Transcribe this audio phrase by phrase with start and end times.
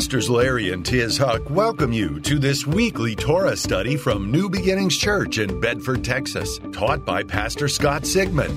[0.00, 4.96] Pastors Larry and Tiz Huch welcome you to this weekly Torah study from New Beginnings
[4.96, 8.50] Church in Bedford, Texas, taught by Pastor Scott Sigman.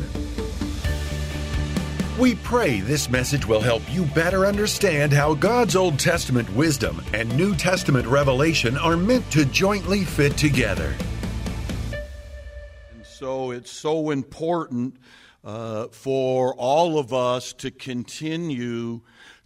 [2.18, 7.35] We pray this message will help you better understand how God's Old Testament wisdom and
[7.35, 10.96] New Testament revelation are meant to jointly fit together.
[12.94, 14.96] And so it's so important
[15.44, 19.02] uh, for all of us to continue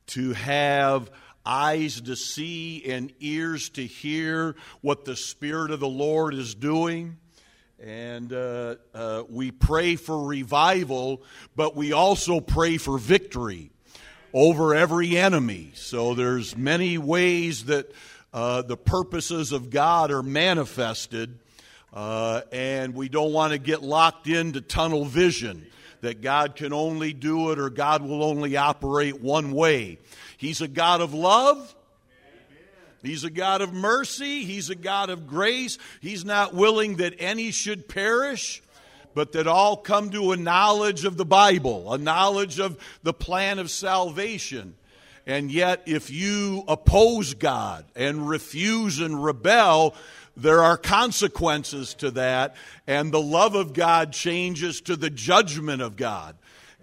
[0.05, 1.09] to have
[1.47, 7.17] eyes to see and ears to hear what the Spirit of the Lord is doing.
[7.79, 11.23] And uh, uh, we pray for revival,
[11.55, 13.71] but we also pray for victory
[14.33, 15.71] over every enemy.
[15.75, 17.91] So there's many ways that
[18.33, 21.39] uh, the purposes of God are manifested,
[21.93, 25.65] uh, and we don't want to get locked into tunnel vision
[26.01, 29.97] that God can only do it or God will only operate one way.
[30.37, 31.75] He's a God of love.
[33.03, 34.43] He's a God of mercy.
[34.43, 35.77] He's a God of grace.
[36.01, 38.61] He's not willing that any should perish,
[39.13, 43.59] but that all come to a knowledge of the Bible, a knowledge of the plan
[43.59, 44.75] of salvation.
[45.25, 49.93] And yet, if you oppose God and refuse and rebel,
[50.37, 55.97] there are consequences to that, and the love of God changes to the judgment of
[55.97, 56.35] God.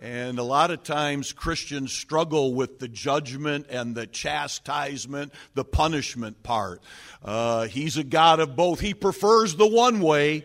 [0.04, 6.42] And a lot of times Christians struggle with the judgment and the chastisement, the punishment
[6.42, 6.82] part.
[7.24, 8.80] Uh, he's a God of both.
[8.80, 10.44] He prefers the one way,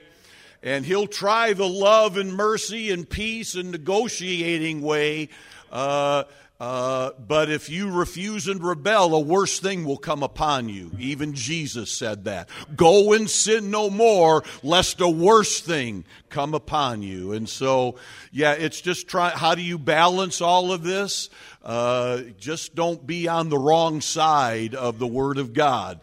[0.64, 5.28] and he'll try the love and mercy and peace and negotiating way.
[5.70, 6.24] Uh,
[6.60, 10.92] uh, but if you refuse and rebel, a worse thing will come upon you.
[11.00, 12.50] Even Jesus said that.
[12.76, 17.32] Go and sin no more, lest a worse thing come upon you.
[17.32, 17.96] And so,
[18.34, 19.30] yeah, it's just try.
[19.30, 21.30] How do you balance all of this?
[21.64, 26.02] Uh, just don't be on the wrong side of the Word of God.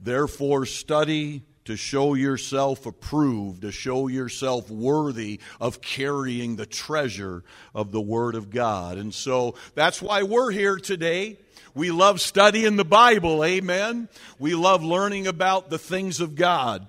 [0.00, 7.92] Therefore, study to show yourself approved, to show yourself worthy of carrying the treasure of
[7.92, 8.96] the Word of God.
[8.96, 11.36] And so that's why we're here today.
[11.74, 14.08] We love studying the Bible, amen.
[14.38, 16.86] We love learning about the things of God.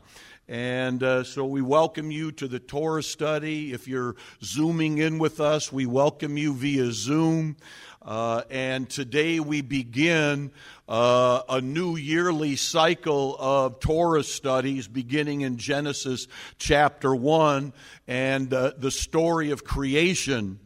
[0.47, 3.73] And uh, so we welcome you to the Torah study.
[3.73, 7.57] If you're zooming in with us, we welcome you via Zoom.
[8.01, 10.51] Uh, and today we begin
[10.87, 16.27] uh, a new yearly cycle of Torah studies beginning in Genesis
[16.57, 17.73] chapter 1
[18.07, 20.59] and uh, the story of creation.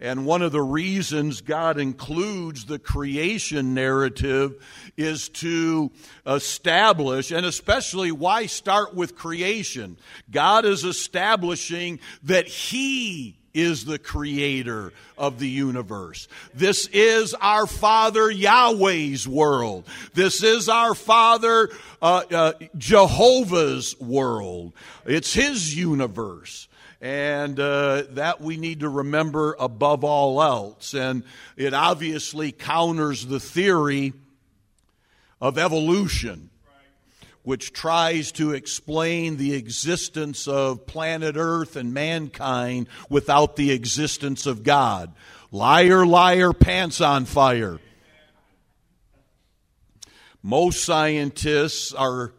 [0.00, 4.56] And one of the reasons God includes the creation narrative
[4.96, 5.92] is to
[6.26, 9.98] establish, and especially why start with creation?
[10.32, 16.28] God is establishing that He is the creator of the universe.
[16.54, 19.86] This is our Father Yahweh's world.
[20.14, 24.72] This is our Father uh, uh, Jehovah's world.
[25.04, 26.68] It's His universe.
[27.02, 30.94] And uh, that we need to remember above all else.
[30.94, 31.24] And
[31.56, 34.12] it obviously counters the theory
[35.40, 36.50] of evolution
[37.42, 44.62] which tries to explain the existence of planet Earth and mankind without the existence of
[44.62, 45.12] God.
[45.50, 47.80] Liar, liar, pants on fire.
[50.42, 52.32] Most scientists are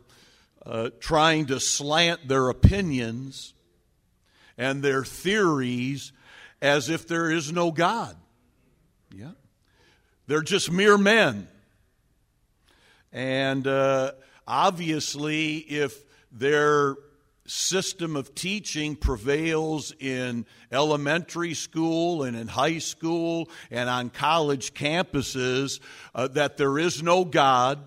[0.65, 3.53] uh, trying to slant their opinions
[4.57, 6.11] and their theories
[6.61, 8.15] as if there is no God.
[9.13, 9.31] Yeah.
[10.27, 11.47] They're just mere men.
[13.11, 14.13] And uh,
[14.47, 16.95] Obviously, if their
[17.45, 25.79] system of teaching prevails in elementary school and in high school and on college campuses,
[26.15, 27.79] uh, that there is no God,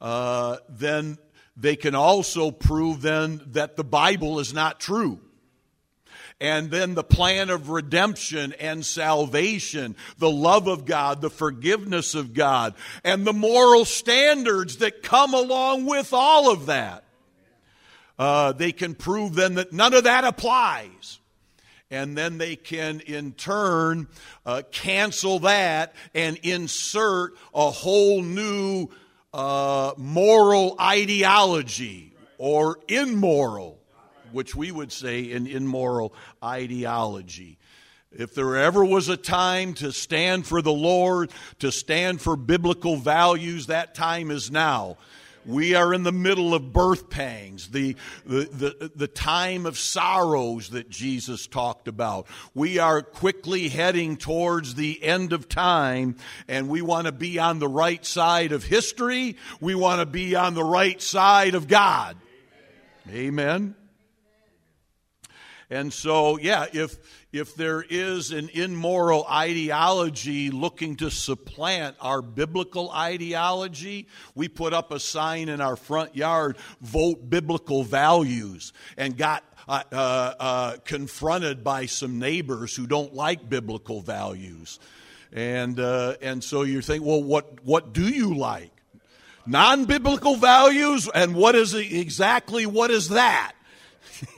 [0.00, 1.18] uh, then
[1.56, 5.20] they can also prove then that the Bible is not true
[6.40, 12.32] and then the plan of redemption and salvation, the love of God, the forgiveness of
[12.32, 12.74] God,
[13.04, 17.04] and the moral standards that come along with all of that.
[18.18, 21.18] Uh, they can prove then that none of that applies.
[21.90, 24.06] And then they can, in turn,
[24.46, 28.88] uh, cancel that and insert a whole new
[29.34, 33.79] uh, moral ideology or immoral
[34.32, 36.12] which we would say an immoral
[36.42, 37.58] ideology.
[38.12, 41.30] If there ever was a time to stand for the Lord,
[41.60, 44.96] to stand for biblical values, that time is now.
[45.46, 47.96] We are in the middle of birth pangs, the,
[48.26, 52.26] the, the, the time of sorrows that Jesus talked about.
[52.54, 56.16] We are quickly heading towards the end of time,
[56.46, 59.36] and we want to be on the right side of history.
[59.60, 62.16] We want to be on the right side of God.
[63.08, 63.74] Amen.
[65.70, 66.96] And so, yeah, if
[67.32, 74.90] if there is an immoral ideology looking to supplant our biblical ideology, we put up
[74.90, 81.62] a sign in our front yard, vote biblical values, and got uh, uh, uh, confronted
[81.62, 84.80] by some neighbors who don't like biblical values.
[85.32, 88.72] And, uh, and so you're thinking, well, what, what do you like?
[89.46, 91.08] Non biblical values?
[91.14, 93.52] And what is exactly what is that?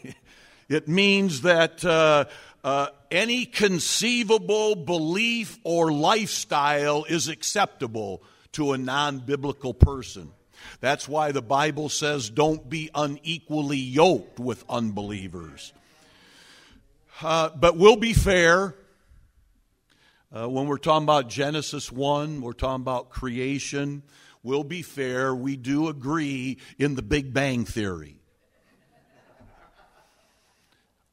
[0.73, 2.25] it means that uh,
[2.65, 8.23] uh, any conceivable belief or lifestyle is acceptable
[8.53, 10.31] to a non biblical person.
[10.81, 15.73] That's why the Bible says don't be unequally yoked with unbelievers.
[17.21, 18.75] Uh, but we'll be fair.
[20.35, 24.03] Uh, when we're talking about Genesis 1, we're talking about creation.
[24.43, 25.35] We'll be fair.
[25.35, 28.22] We do agree in the Big Bang Theory.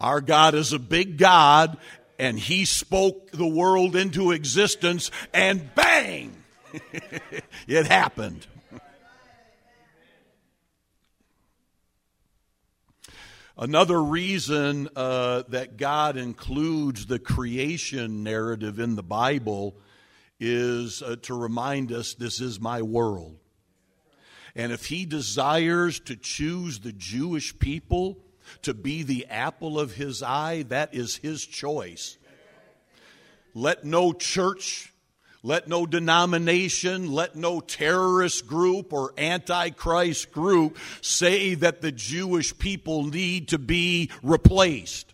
[0.02, 1.78] Our God is a big God,
[2.18, 6.36] and He spoke the world into existence, and bang!
[7.68, 8.48] it happened.
[13.58, 19.76] Another reason uh, that God includes the creation narrative in the Bible
[20.40, 23.36] is uh, to remind us this is my world.
[24.56, 28.20] And if He desires to choose the Jewish people
[28.64, 32.18] to be the apple of his eye, that is his choice.
[33.54, 34.94] Let no church,
[35.42, 43.06] let no denomination, let no terrorist group or antichrist group say that the Jewish people
[43.06, 45.14] need to be replaced.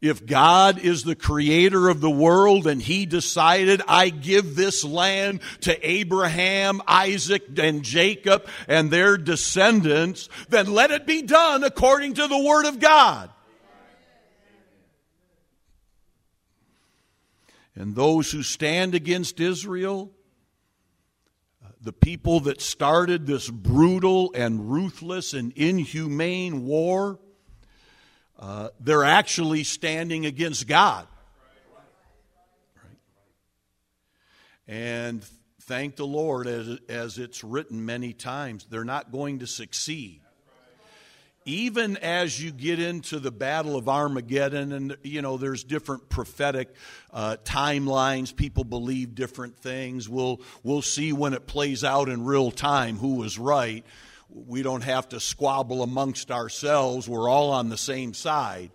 [0.00, 5.40] If God is the creator of the world and he decided, I give this land
[5.62, 12.28] to Abraham, Isaac, and Jacob and their descendants, then let it be done according to
[12.28, 13.30] the word of God.
[17.74, 20.12] And those who stand against Israel,
[21.80, 27.18] the people that started this brutal and ruthless and inhumane war,
[28.38, 31.06] uh, they're actually standing against God.
[34.68, 35.24] And
[35.62, 40.20] thank the Lord, as, as it's written many times, they're not going to succeed.
[41.46, 46.74] Even as you get into the Battle of Armageddon, and you know, there's different prophetic
[47.10, 48.36] uh, timelines.
[48.36, 50.10] People believe different things.
[50.10, 53.86] We'll, we'll see when it plays out in real time who was right
[54.28, 57.08] we don't have to squabble amongst ourselves.
[57.08, 58.70] We're all on the same side.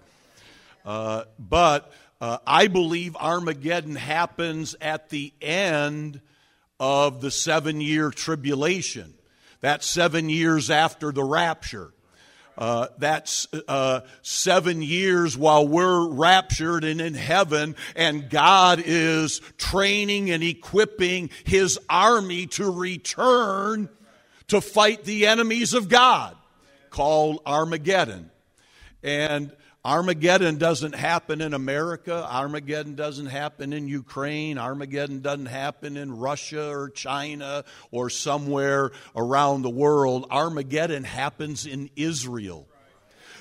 [0.85, 6.21] Uh, but uh, I believe Armageddon happens at the end
[6.79, 9.13] of the seven year tribulation.
[9.61, 11.93] That's seven years after the rapture.
[12.57, 20.29] Uh, that's uh, seven years while we're raptured and in heaven, and God is training
[20.29, 23.89] and equipping His army to return
[24.47, 26.35] to fight the enemies of God
[26.89, 28.29] called Armageddon.
[29.01, 29.51] And
[29.85, 32.25] Armageddon doesn't happen in America.
[32.25, 34.57] Armageddon doesn't happen in Ukraine.
[34.57, 40.25] Armageddon doesn't happen in Russia or China or somewhere around the world.
[40.31, 42.65] Armageddon happens in Israel.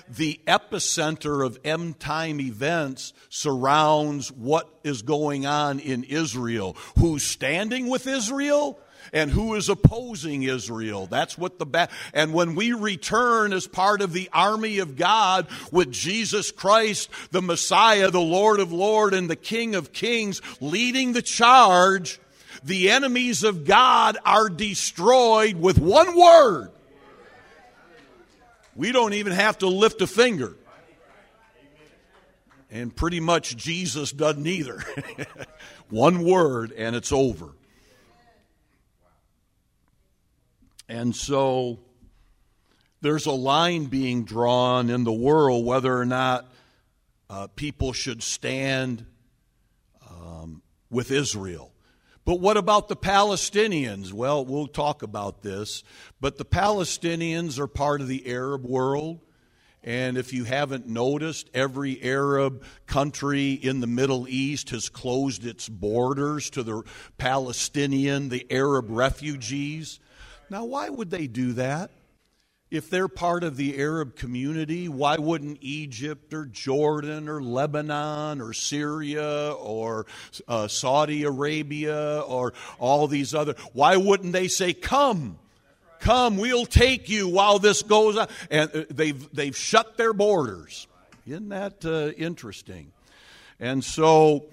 [0.09, 6.77] The epicenter of end time events surrounds what is going on in Israel.
[6.99, 8.81] Who's standing with Israel?
[9.13, 11.07] And who is opposing Israel.
[11.07, 15.47] That's what the ba- and when we return as part of the army of God
[15.71, 21.13] with Jesus Christ, the Messiah, the Lord of Lords and the King of Kings leading
[21.13, 22.21] the charge,
[22.65, 26.71] the enemies of God are destroyed with one word.
[28.75, 30.57] We don't even have to lift a finger.
[32.71, 34.83] And pretty much Jesus doesn't either.
[35.91, 37.51] one word and it's over.
[40.89, 41.81] And so
[43.01, 46.53] there's a line being drawn in the world whether or not
[47.29, 49.07] uh, people should stand
[50.09, 51.73] um, with Israel.
[52.25, 54.13] But what about the Palestinians?
[54.13, 55.83] Well, we'll talk about this.
[56.21, 59.21] But the Palestinians are part of the Arab world.
[59.83, 65.69] And if you haven't noticed, every Arab country in the Middle East has closed its
[65.69, 66.83] borders to the
[67.19, 69.99] Palestinian, the Arab refugees.
[70.53, 71.91] Now, why would they do that?
[72.71, 78.53] If they're part of the Arab community, why wouldn't Egypt or Jordan or Lebanon or
[78.53, 80.05] Syria or
[80.47, 85.39] uh, Saudi Arabia or all these other, why wouldn't they say, Come,
[86.01, 88.29] come, we'll take you while this goes on?
[88.51, 90.87] And uh, they've, they've shut their borders.
[91.27, 92.93] Isn't that uh, interesting?
[93.59, 94.45] And so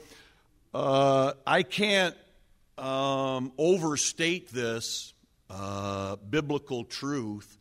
[0.73, 2.15] uh, I can't
[2.77, 5.13] um, overstate this
[5.49, 7.57] uh, biblical truth.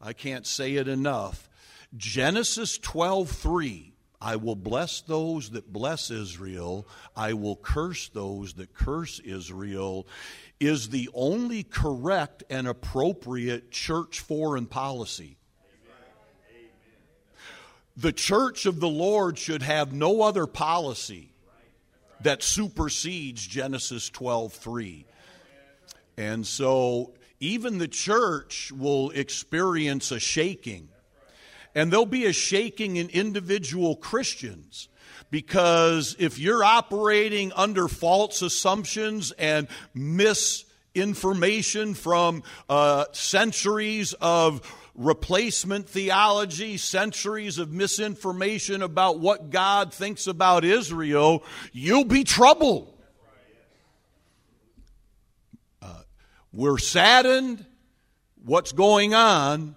[0.00, 1.48] I can't say it enough.
[1.96, 9.20] Genesis 12:3 I will bless those that bless Israel, I will curse those that curse
[9.20, 10.08] Israel
[10.58, 15.36] is the only correct and appropriate church foreign policy.
[17.96, 21.32] The church of the Lord should have no other policy
[22.20, 25.04] that supersedes Genesis 12:3.
[26.16, 30.88] And so even the church will experience a shaking.
[31.74, 34.88] And there'll be a shaking in individual Christians
[35.30, 46.76] because if you're operating under false assumptions and misinformation from uh, centuries of replacement theology,
[46.76, 52.97] centuries of misinformation about what God thinks about Israel, you'll be troubled.
[56.52, 57.64] We're saddened
[58.44, 59.74] what's going on,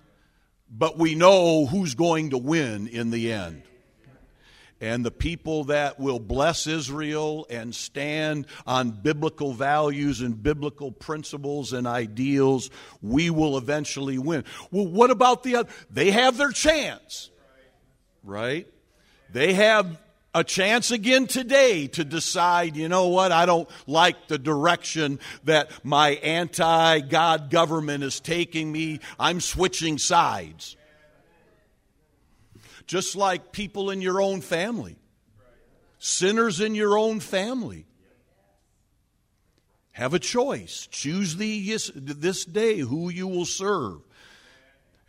[0.69, 3.63] but we know who's going to win in the end.
[4.79, 11.71] And the people that will bless Israel and stand on biblical values and biblical principles
[11.71, 14.43] and ideals, we will eventually win.
[14.71, 15.69] Well, what about the other?
[15.91, 17.29] They have their chance,
[18.23, 18.67] right?
[19.31, 19.99] They have
[20.33, 25.71] a chance again today to decide, you know what, I don't like the direction that
[25.83, 28.99] my anti God government is taking me.
[29.19, 30.77] I'm switching sides.
[32.87, 34.97] Just like people in your own family,
[35.99, 37.85] sinners in your own family.
[39.93, 40.87] Have a choice.
[40.89, 44.01] Choose thee this day who you will serve.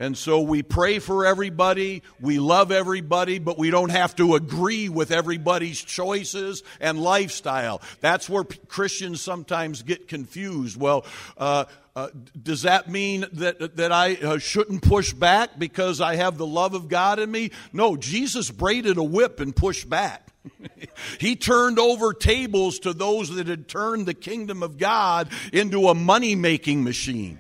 [0.03, 4.89] And so we pray for everybody, we love everybody, but we don't have to agree
[4.89, 7.81] with everybody's choices and lifestyle.
[8.01, 10.77] That's where Christians sometimes get confused.
[10.77, 11.07] Well,
[11.39, 12.09] uh, uh,
[12.43, 16.75] does that mean that, that I uh, shouldn't push back because I have the love
[16.75, 17.53] of God in me?
[17.73, 20.27] No, Jesus braided a whip and pushed back.
[21.21, 25.95] he turned over tables to those that had turned the kingdom of God into a
[25.95, 27.39] money making machine.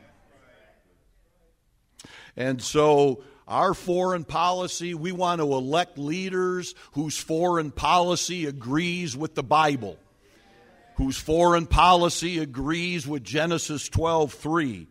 [2.37, 9.35] And so, our foreign policy, we want to elect leaders whose foreign policy agrees with
[9.35, 9.99] the Bible,
[10.97, 14.87] whose foreign policy agrees with Genesis 12 3.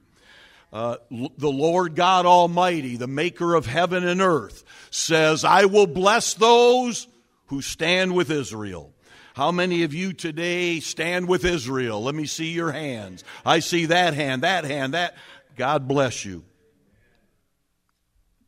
[0.73, 6.33] Uh, the Lord God Almighty, the maker of heaven and earth, says, I will bless
[6.33, 7.07] those
[7.47, 8.93] who stand with Israel.
[9.33, 12.01] How many of you today stand with Israel?
[12.03, 13.23] Let me see your hands.
[13.45, 15.15] I see that hand, that hand, that.
[15.57, 16.43] God bless you.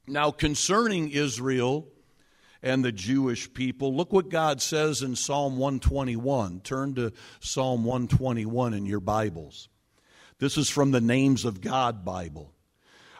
[0.07, 1.87] Now, concerning Israel
[2.61, 6.59] and the Jewish people, look what God says in Psalm 121.
[6.59, 9.69] Turn to Psalm 121 in your Bibles.
[10.39, 12.51] This is from the Names of God Bible.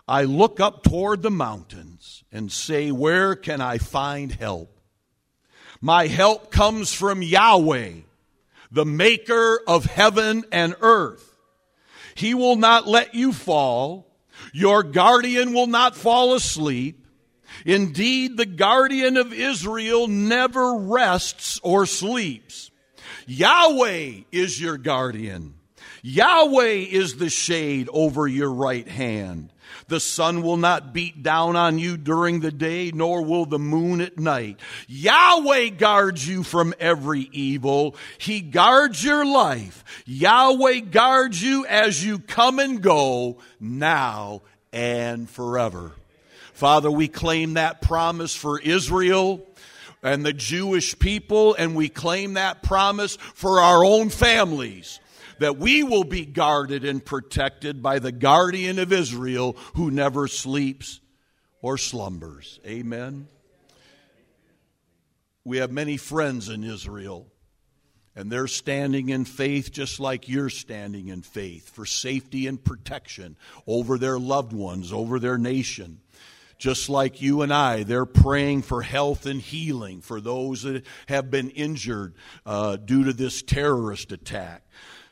[0.09, 4.77] I look up toward the mountains and say, Where can I find help?
[5.79, 7.91] My help comes from Yahweh,
[8.71, 11.33] the maker of heaven and earth.
[12.15, 14.12] He will not let you fall
[14.53, 17.05] your guardian will not fall asleep.
[17.65, 22.71] Indeed, the guardian of Israel never rests or sleeps.
[23.27, 25.55] Yahweh is your guardian.
[26.01, 29.52] Yahweh is the shade over your right hand.
[29.87, 34.01] The sun will not beat down on you during the day, nor will the moon
[34.01, 34.59] at night.
[34.87, 37.95] Yahweh guards you from every evil.
[38.17, 39.83] He guards your life.
[40.05, 45.91] Yahweh guards you as you come and go now and forever.
[46.53, 49.45] Father, we claim that promise for Israel
[50.01, 54.99] and the Jewish people, and we claim that promise for our own families
[55.39, 60.99] that we will be guarded and protected by the guardian of Israel who never sleeps
[61.61, 62.59] or slumbers.
[62.65, 63.27] Amen.
[65.45, 67.27] We have many friends in Israel,
[68.15, 73.35] and they're standing in faith just like you're standing in faith for safety and protection
[73.67, 75.99] over their loved ones, over their nation.
[76.59, 81.29] Just like you and I, they're praying for health and healing for those that have
[81.29, 82.13] been injured
[82.45, 84.63] uh, due to this terrorist attack.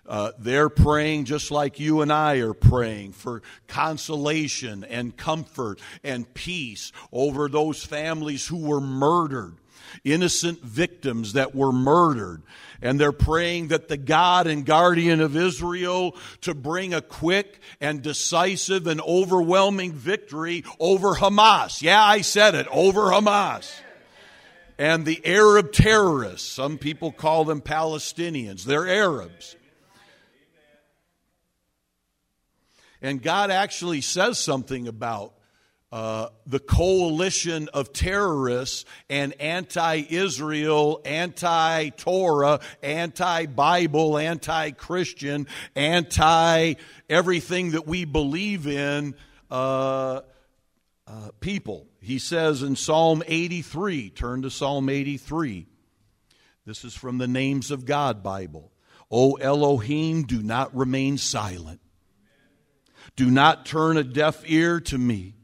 [0.07, 6.31] Uh, they're praying just like you and I are praying for consolation and comfort and
[6.33, 9.55] peace over those families who were murdered,
[10.03, 12.41] innocent victims that were murdered.
[12.81, 18.01] And they're praying that the God and guardian of Israel to bring a quick and
[18.01, 21.83] decisive and overwhelming victory over Hamas.
[21.83, 23.71] Yeah, I said it, over Hamas
[24.81, 26.51] and the Arab terrorists.
[26.51, 28.63] Some people call them Palestinians.
[28.63, 29.55] They're Arabs.
[33.01, 35.33] And God actually says something about
[35.91, 46.75] uh, the coalition of terrorists and anti Israel, anti Torah, anti Bible, anti Christian, anti
[47.09, 49.15] everything that we believe in
[49.49, 50.21] uh,
[51.07, 51.87] uh, people.
[51.99, 55.67] He says in Psalm 83, turn to Psalm 83.
[56.65, 58.71] This is from the Names of God Bible.
[59.09, 61.81] O Elohim, do not remain silent.
[63.15, 65.35] Do not turn a deaf ear to me.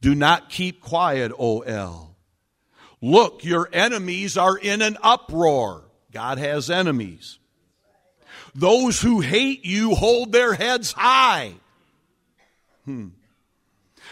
[0.00, 2.16] Do not keep quiet, O El.
[3.00, 5.84] Look, your enemies are in an uproar.
[6.12, 7.38] God has enemies.
[8.54, 11.54] Those who hate you hold their heads high.
[12.84, 13.08] Hmm.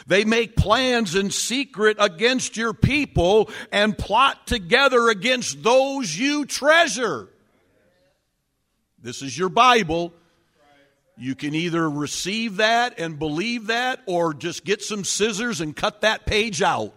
[0.06, 7.28] They make plans in secret against your people and plot together against those you treasure.
[8.98, 10.12] This is your Bible.
[11.20, 16.00] You can either receive that and believe that or just get some scissors and cut
[16.00, 16.94] that page out.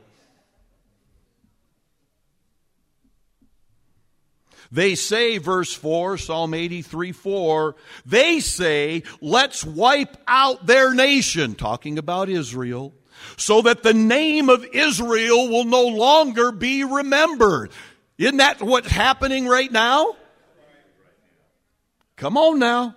[4.72, 7.76] They say, verse 4, Psalm 83 4,
[8.06, 12.94] they say, let's wipe out their nation, talking about Israel,
[13.36, 17.72] so that the name of Israel will no longer be remembered.
[18.18, 20.16] Isn't that what's happening right now?
[22.16, 22.96] Come on now.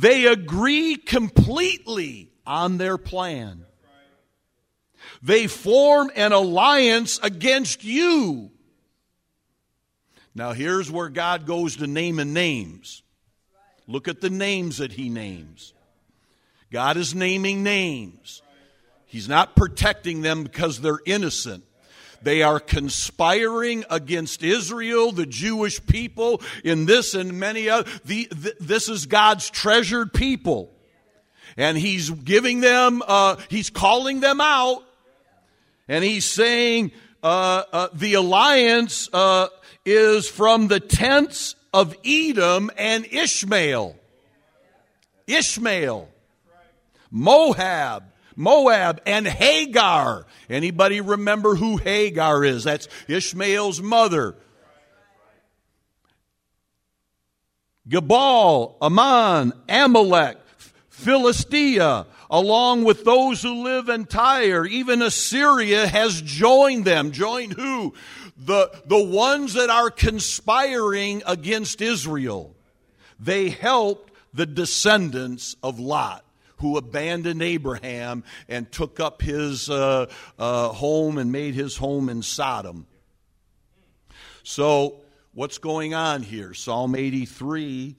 [0.00, 3.64] They agree completely on their plan.
[5.22, 8.52] They form an alliance against you.
[10.36, 13.02] Now, here's where God goes to naming names.
[13.88, 15.74] Look at the names that He names.
[16.70, 18.42] God is naming names.
[19.06, 21.64] He's not protecting them because they're innocent.
[22.22, 27.88] They are conspiring against Israel, the Jewish people, in this and many other.
[28.04, 30.72] The, the, this is God's treasured people.
[31.56, 34.84] And He's giving them, uh, He's calling them out.
[35.86, 39.48] And He's saying, uh, uh, the alliance uh,
[39.84, 43.96] is from the tents of Edom and Ishmael.
[45.26, 46.08] Ishmael.
[47.10, 48.04] Moab.
[48.38, 50.24] Moab and Hagar.
[50.48, 52.62] Anybody remember who Hagar is?
[52.62, 54.36] That's Ishmael's mother.
[57.88, 60.38] Gebal, Ammon, Amalek,
[60.88, 64.64] Philistia, along with those who live in Tyre.
[64.66, 67.10] Even Assyria has joined them.
[67.10, 67.92] Joined who?
[68.36, 72.54] The, the ones that are conspiring against Israel.
[73.18, 76.24] They helped the descendants of Lot
[76.58, 80.06] who abandoned Abraham and took up his uh,
[80.38, 82.86] uh, home and made his home in Sodom.
[84.42, 85.00] So,
[85.32, 86.54] what's going on here?
[86.54, 87.96] Psalm 83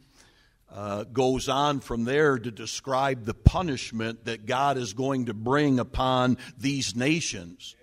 [0.72, 5.80] uh, goes on from there to describe the punishment that God is going to bring
[5.80, 7.76] upon these nations.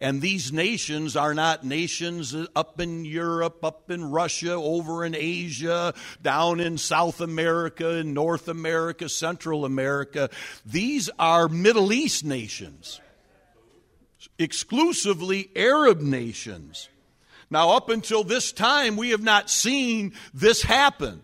[0.00, 5.94] And these nations are not nations up in Europe, up in Russia, over in Asia,
[6.22, 10.30] down in South America, in North America, Central America.
[10.64, 13.00] These are Middle East nations,
[14.38, 16.88] exclusively Arab nations.
[17.50, 21.22] Now, up until this time, we have not seen this happen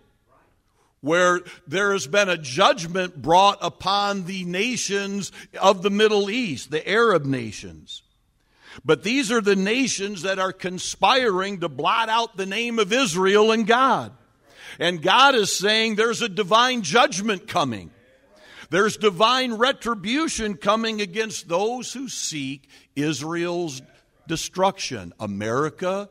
[1.01, 6.89] where there has been a judgment brought upon the nations of the Middle East, the
[6.89, 8.03] Arab nations.
[8.85, 13.53] But these are the nations that are conspiring to blot out the name of Israel
[13.53, 14.13] and God.
[14.79, 17.91] And God is saying there's a divine judgment coming.
[18.71, 23.81] There's divine retribution coming against those who seek Israel's
[24.27, 25.13] destruction.
[25.21, 26.09] America,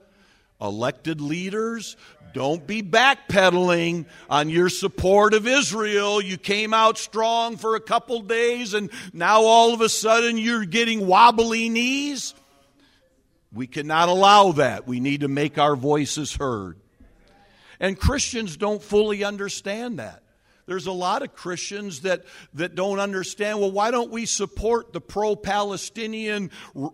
[0.62, 1.98] elected leaders,
[2.34, 6.22] don't be backpedaling on your support of Israel.
[6.22, 10.66] You came out strong for a couple days and now all of a sudden you're
[10.66, 12.34] getting wobbly knees.
[13.56, 14.86] We cannot allow that.
[14.86, 16.78] We need to make our voices heard.
[17.80, 20.22] And Christians don't fully understand that.
[20.68, 25.02] There's a lot of Christians that, that don't understand, well, why don't we support the
[25.02, 26.50] pro Palestinian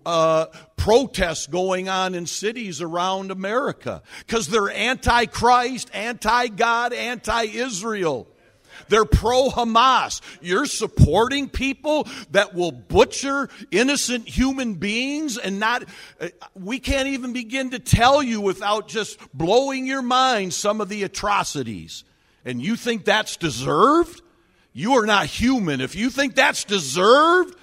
[0.05, 7.43] uh, protests going on in cities around America because they're anti Christ, anti God, anti
[7.43, 8.27] Israel.
[8.91, 10.19] They're pro Hamas.
[10.41, 15.85] You're supporting people that will butcher innocent human beings and not,
[16.19, 20.89] uh, we can't even begin to tell you without just blowing your mind some of
[20.89, 22.03] the atrocities.
[22.43, 24.21] And you think that's deserved?
[24.73, 25.79] You are not human.
[25.79, 27.55] If you think that's deserved,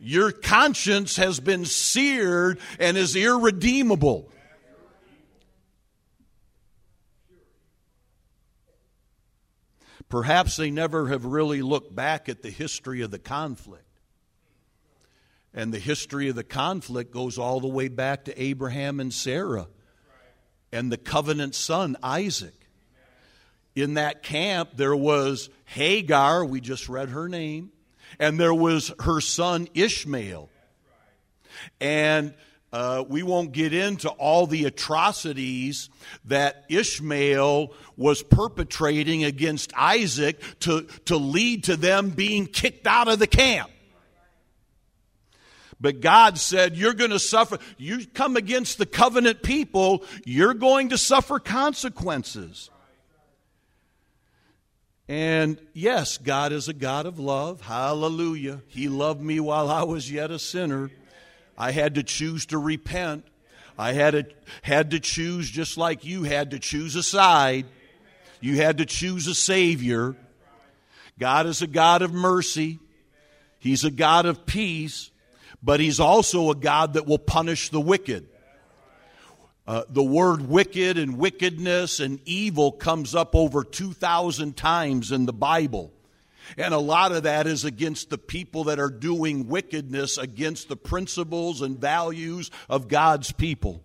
[0.00, 4.28] your conscience has been seared and is irredeemable.
[10.10, 13.84] Perhaps they never have really looked back at the history of the conflict.
[15.54, 19.68] And the history of the conflict goes all the way back to Abraham and Sarah
[20.72, 22.54] and the covenant son, Isaac.
[23.74, 27.70] In that camp, there was Hagar, we just read her name,
[28.18, 30.48] and there was her son Ishmael.
[31.80, 32.34] And
[32.72, 35.90] uh, we won't get into all the atrocities
[36.26, 43.18] that Ishmael was perpetrating against Isaac to, to lead to them being kicked out of
[43.18, 43.70] the camp.
[45.80, 47.58] But God said, You're going to suffer.
[47.78, 52.70] You come against the covenant people, you're going to suffer consequences.
[55.08, 57.62] And yes, God is a God of love.
[57.62, 58.62] Hallelujah.
[58.68, 60.88] He loved me while I was yet a sinner.
[61.60, 63.26] I had to choose to repent.
[63.78, 64.24] I had to,
[64.62, 67.66] had to choose just like you had to choose a side.
[68.40, 70.16] You had to choose a Savior.
[71.18, 72.78] God is a God of mercy.
[73.58, 75.10] He's a God of peace,
[75.62, 78.26] but He's also a God that will punish the wicked.
[79.66, 85.34] Uh, the word wicked and wickedness and evil comes up over 2,000 times in the
[85.34, 85.92] Bible.
[86.56, 90.76] And a lot of that is against the people that are doing wickedness against the
[90.76, 93.82] principles and values of God's people.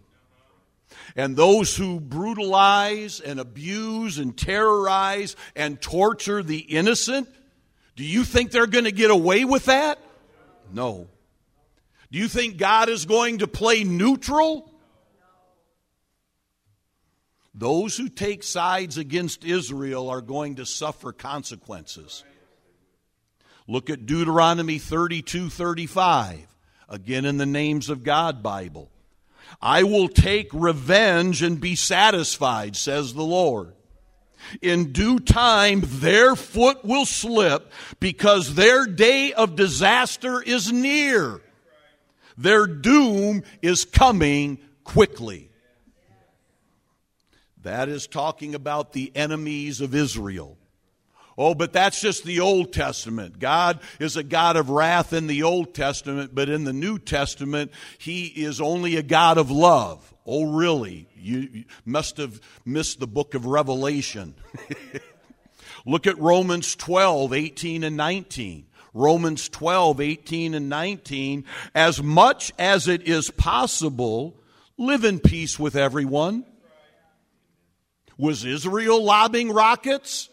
[1.16, 7.28] And those who brutalize and abuse and terrorize and torture the innocent,
[7.96, 10.00] do you think they're going to get away with that?
[10.74, 11.08] No.
[12.12, 14.72] Do you think God is going to play neutral?
[17.54, 22.24] Those who take sides against Israel are going to suffer consequences.
[23.68, 26.48] Look at Deuteronomy 32 35,
[26.88, 28.92] again in the Names of God Bible.
[29.62, 33.74] I will take revenge and be satisfied, says the Lord.
[34.62, 41.42] In due time, their foot will slip because their day of disaster is near.
[42.38, 45.50] Their doom is coming quickly.
[47.64, 50.58] That is talking about the enemies of Israel.
[51.38, 53.40] Oh, but that's just the Old Testament.
[53.40, 57.72] God is a God of wrath in the Old Testament, but in the New Testament,
[57.98, 60.14] He is only a God of love.
[60.26, 61.10] Oh, really?
[61.16, 64.36] You, must have missed the book of Revelation.
[65.86, 68.66] Look at Romans 12, 18 and 19.
[68.94, 71.44] Romans 12, 18 and 19.
[71.76, 74.40] As much as it is possible,
[74.78, 76.46] live in peace with everyone.
[78.18, 80.30] Was Israel lobbing rockets?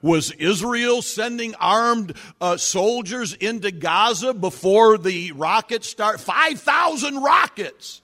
[0.00, 6.20] Was Israel sending armed uh, soldiers into Gaza before the rockets start?
[6.20, 8.00] 5,000 rockets.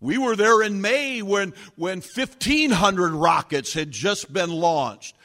[0.00, 5.16] We were there in May when, when 1,500 rockets had just been launched.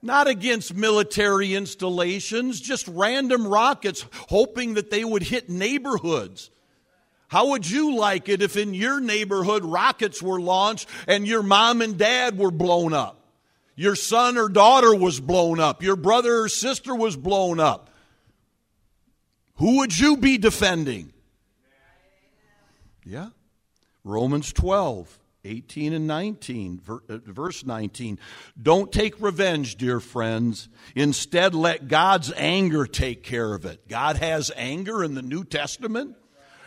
[0.00, 6.50] Not against military installations, just random rockets, hoping that they would hit neighborhoods.
[7.28, 11.80] How would you like it if in your neighborhood rockets were launched and your mom
[11.80, 13.21] and dad were blown up?
[13.74, 15.82] Your son or daughter was blown up.
[15.82, 17.90] Your brother or sister was blown up.
[19.56, 21.12] Who would you be defending?
[23.04, 23.28] Yeah.
[24.04, 28.18] Romans 12, 18 and 19, uh, verse 19.
[28.60, 30.68] Don't take revenge, dear friends.
[30.94, 33.88] Instead, let God's anger take care of it.
[33.88, 36.16] God has anger in the New Testament.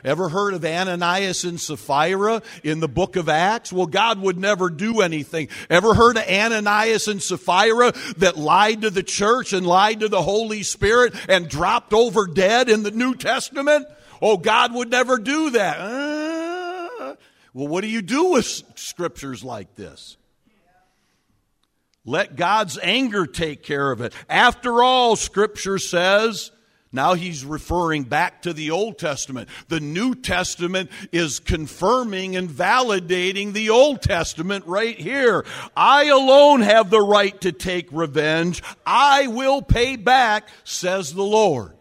[0.03, 3.73] Ever heard of Ananias and Sapphira in the book of Acts?
[3.73, 5.47] Well, God would never do anything.
[5.69, 10.21] Ever heard of Ananias and Sapphira that lied to the church and lied to the
[10.21, 13.88] Holy Spirit and dropped over dead in the New Testament?
[14.21, 15.79] Oh, God would never do that.
[15.79, 17.15] Uh,
[17.53, 20.17] well, what do you do with scriptures like this?
[22.05, 24.13] Let God's anger take care of it.
[24.29, 26.51] After all, Scripture says,
[26.95, 29.49] now he's referring back to the Old Testament.
[29.67, 35.45] The New Testament is confirming and validating the Old Testament right here.
[35.75, 38.63] I alone have the right to take revenge.
[38.86, 41.73] I will pay back, says the Lord.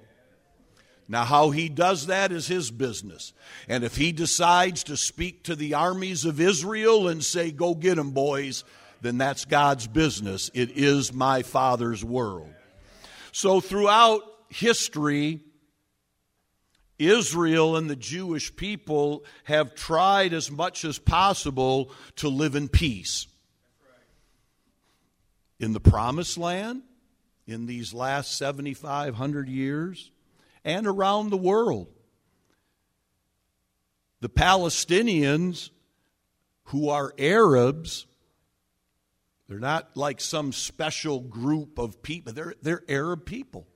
[1.07, 3.33] Now, how he does that is his business.
[3.68, 7.96] And if he decides to speak to the armies of Israel and say, Go get
[7.96, 8.64] them, boys,
[9.00, 10.50] then that's God's business.
[10.55, 12.50] It is my Father's world.
[13.33, 14.22] So, throughout
[14.54, 15.40] history,
[16.98, 23.26] Israel and the Jewish people have tried as much as possible to live in peace.
[25.58, 26.82] In the promised land,
[27.46, 30.10] in these last 7,500 years,
[30.64, 31.88] and around the world.
[34.20, 35.70] The Palestinians,
[36.66, 38.06] who are Arabs,
[39.48, 43.66] they're not like some special group of people, they're, they're Arab people.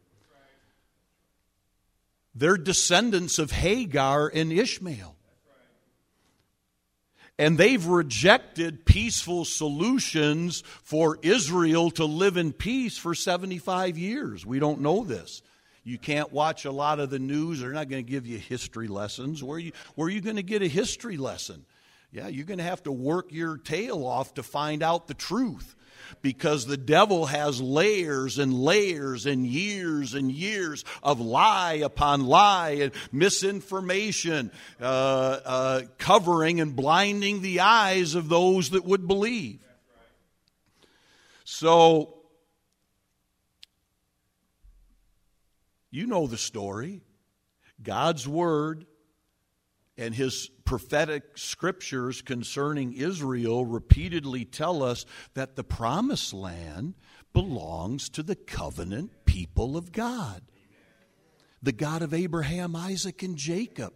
[2.38, 5.16] They're descendants of Hagar and Ishmael.
[7.36, 14.46] And they've rejected peaceful solutions for Israel to live in peace for 75 years.
[14.46, 15.42] We don't know this.
[15.84, 17.60] You can't watch a lot of the news.
[17.60, 19.42] They're not going to give you history lessons.
[19.42, 21.64] Where are you, where are you going to get a history lesson?
[22.12, 25.74] Yeah, you're going to have to work your tail off to find out the truth
[26.22, 32.70] because the devil has layers and layers and years and years of lie upon lie
[32.70, 39.60] and misinformation, uh, uh, covering and blinding the eyes of those that would believe.
[41.44, 42.14] So,
[45.90, 47.00] you know the story.
[47.82, 48.84] God's Word
[49.98, 56.94] and his prophetic scriptures concerning Israel repeatedly tell us that the promised land
[57.32, 60.42] belongs to the covenant people of God,
[61.62, 63.92] the God of Abraham, Isaac, and Jacob.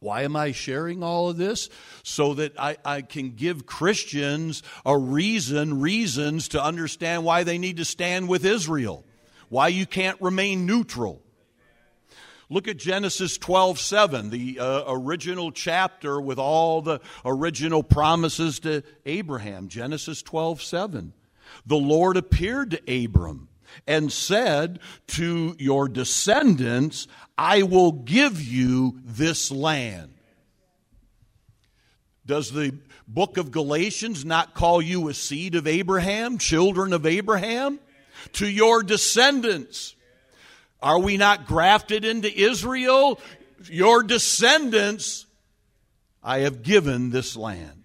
[0.00, 1.68] Why am I sharing all of this?
[2.02, 7.78] So that I, I can give Christians a reason, reasons to understand why they need
[7.78, 9.04] to stand with Israel,
[9.48, 11.22] why you can't remain neutral.
[12.48, 18.82] Look at Genesis 12 7, the uh, original chapter with all the original promises to
[19.04, 19.68] Abraham.
[19.68, 21.12] Genesis 12 7.
[21.66, 23.48] The Lord appeared to Abram
[23.86, 24.78] and said,
[25.08, 30.14] To your descendants, I will give you this land.
[32.24, 32.76] Does the
[33.08, 37.80] book of Galatians not call you a seed of Abraham, children of Abraham?
[38.34, 39.95] To your descendants.
[40.86, 43.20] Are we not grafted into Israel?
[43.64, 45.26] Your descendants,
[46.22, 47.82] I have given this land.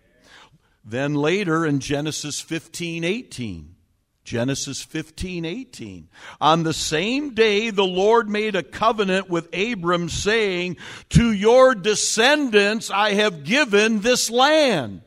[0.85, 3.75] Then later in Genesis 15 18,
[4.23, 6.09] Genesis 15 18.
[6.39, 10.77] On the same day, the Lord made a covenant with Abram, saying,
[11.09, 15.01] To your descendants I have given this land.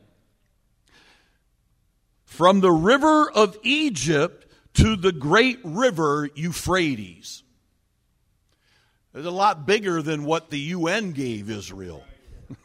[2.24, 7.43] From the river of Egypt to the great river Euphrates.
[9.16, 12.02] It's a lot bigger than what the UN gave Israel.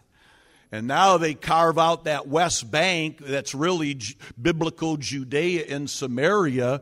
[0.71, 3.99] and now they carve out that West Bank that's really
[4.41, 6.81] biblical Judea and Samaria.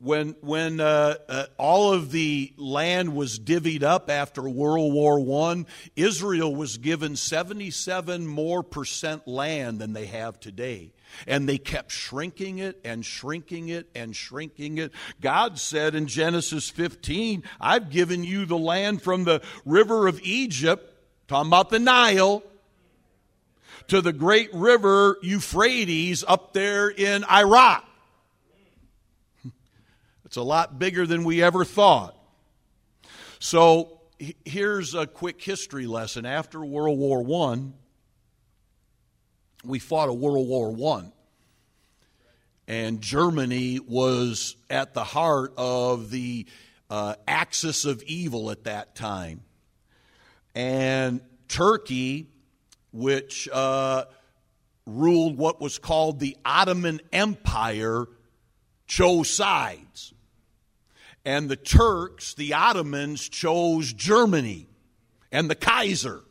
[0.00, 5.18] When, when uh, uh, all of the land was divvied up after World War
[5.50, 5.64] I,
[5.96, 10.92] Israel was given 77 more percent land than they have today.
[11.26, 14.92] And they kept shrinking it and shrinking it and shrinking it.
[15.20, 20.94] God said in Genesis 15, I've given you the land from the river of Egypt,
[21.26, 22.44] talking about the Nile,
[23.88, 27.87] to the great river Euphrates up there in Iraq.
[30.28, 32.14] It's a lot bigger than we ever thought.
[33.38, 34.02] So
[34.44, 36.26] here's a quick history lesson.
[36.26, 37.60] After World War I,
[39.64, 41.14] we fought a World War One,
[42.66, 46.44] and Germany was at the heart of the
[46.90, 49.40] uh, axis of evil at that time,
[50.54, 52.28] and Turkey,
[52.92, 54.04] which uh,
[54.84, 58.04] ruled what was called the Ottoman Empire,
[58.86, 60.12] chose sides.
[61.28, 64.66] And the Turks, the Ottomans, chose Germany
[65.30, 66.22] and the Kaiser.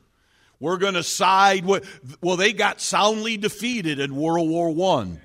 [0.60, 5.20] We're going to side with, well, they got soundly defeated in World War I.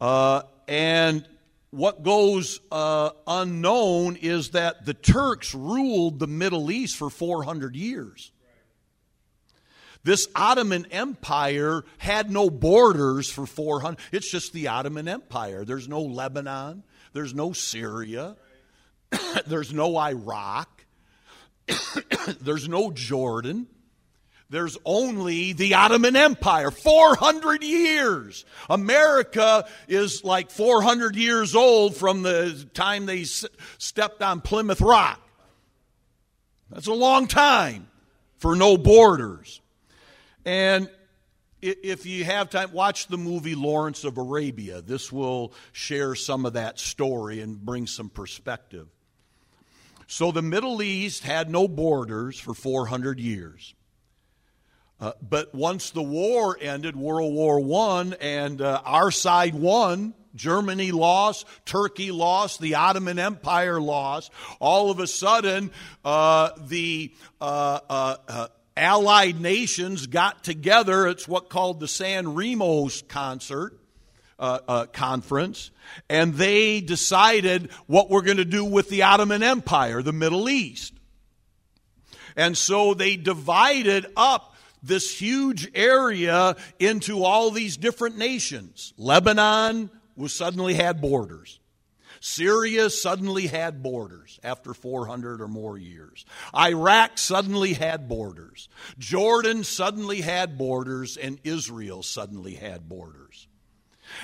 [0.00, 1.28] Uh, and
[1.68, 8.32] what goes uh, unknown is that the Turks ruled the Middle East for 400 years.
[10.02, 14.00] This Ottoman Empire had no borders for 400.
[14.12, 15.66] It's just the Ottoman Empire.
[15.66, 16.82] There's no Lebanon.
[17.16, 18.36] There's no Syria.
[19.46, 20.84] there's no Iraq.
[22.42, 23.68] There's no Jordan.
[24.50, 26.70] there's only the Ottoman Empire.
[26.70, 28.44] 400 years.
[28.68, 35.20] America is like 400 years old from the time they stepped on Plymouth Rock.
[36.70, 37.88] That's a long time
[38.36, 39.62] for no borders.
[40.44, 40.90] And
[41.66, 44.82] if you have time, watch the movie Lawrence of Arabia.
[44.82, 48.88] This will share some of that story and bring some perspective.
[50.06, 53.74] So the Middle East had no borders for 400 years.
[54.98, 60.92] Uh, but once the war ended, World War I, and uh, our side won, Germany
[60.92, 65.70] lost, Turkey lost, the Ottoman Empire lost, all of a sudden
[66.04, 71.06] uh, the uh, uh, uh, Allied nations got together.
[71.06, 73.78] It's what called the San Remo's concert.
[74.38, 75.70] Uh, uh, conference,
[76.10, 80.92] and they decided what we're going to do with the Ottoman Empire, the Middle East.
[82.36, 88.92] And so they divided up this huge area into all these different nations.
[88.98, 91.58] Lebanon was suddenly had borders.
[92.20, 96.24] Syria suddenly had borders after 400 or more years.
[96.54, 98.68] Iraq suddenly had borders.
[98.98, 103.48] Jordan suddenly had borders, and Israel suddenly had borders.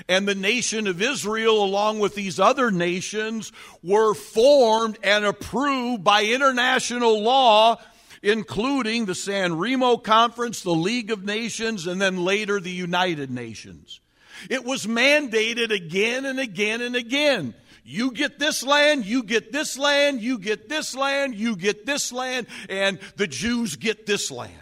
[0.08, 3.52] And the nation of Israel, along with these other nations,
[3.82, 7.78] were formed and approved by international law
[8.22, 14.00] including the San Remo Conference, the League of Nations, and then later the United Nations.
[14.48, 17.54] It was mandated again and again and again.
[17.84, 22.12] You get this land, you get this land, you get this land, you get this
[22.12, 24.52] land, and the Jews get this land.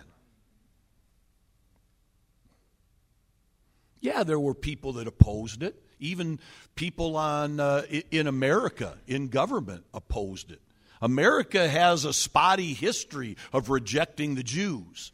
[4.01, 5.83] Yeah, there were people that opposed it.
[5.99, 6.41] Even
[6.75, 10.63] people on, uh, in America, in government, opposed it.
[11.03, 15.13] America has a spotty history of rejecting the Jews.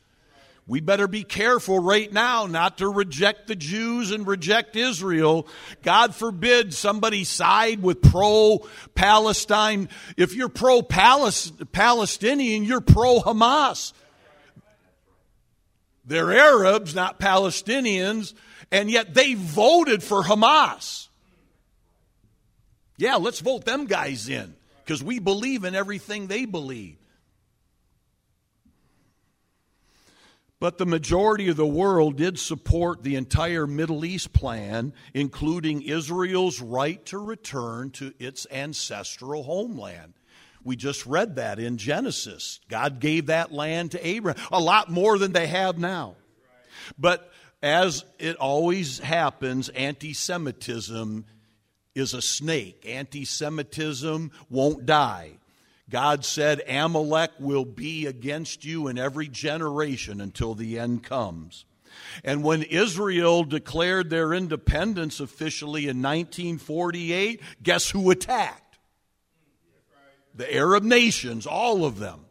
[0.68, 5.46] We better be careful right now not to reject the Jews and reject Israel.
[5.82, 9.88] God forbid somebody side with pro Palestine.
[10.16, 13.92] If you're pro Palestinian, you're pro Hamas.
[16.04, 18.34] They're Arabs, not Palestinians,
[18.72, 21.08] and yet they voted for Hamas.
[22.96, 26.96] Yeah, let's vote them guys in because we believe in everything they believe.
[30.58, 36.60] But the majority of the world did support the entire Middle East plan, including Israel's
[36.62, 40.14] right to return to its ancestral homeland.
[40.64, 42.60] We just read that in Genesis.
[42.68, 46.16] God gave that land to Abraham, a lot more than they have now.
[46.98, 47.30] But
[47.62, 51.26] as it always happens, anti Semitism
[51.94, 52.84] is a snake.
[52.88, 55.32] Anti Semitism won't die.
[55.88, 61.64] God said, Amalek will be against you in every generation until the end comes.
[62.24, 68.78] And when Israel declared their independence officially in 1948, guess who attacked?
[70.34, 72.25] The Arab nations, all of them.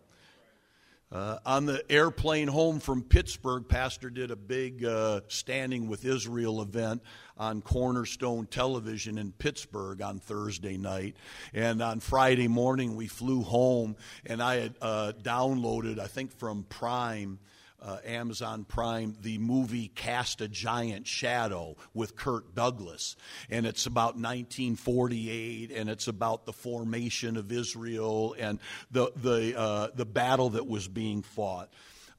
[1.15, 6.61] Uh, on the airplane home from Pittsburgh, Pastor did a big uh, Standing with Israel
[6.61, 7.01] event
[7.37, 11.15] on Cornerstone Television in Pittsburgh on Thursday night.
[11.53, 16.63] And on Friday morning, we flew home, and I had uh, downloaded, I think from
[16.63, 17.39] Prime,
[17.85, 23.15] uh, Amazon Prime, the movie Cast a Giant Shadow with Kirk Douglas.
[23.49, 29.87] And it's about 1948, and it's about the formation of Israel and the, the, uh,
[29.93, 31.69] the battle that was being fought.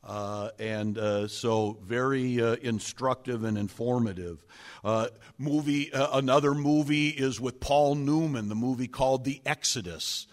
[0.04, 4.38] Uh, and uh, so very uh, instructive and informative.
[4.84, 10.28] Uh, movie, uh, another movie is with Paul Newman, the movie called The Exodus.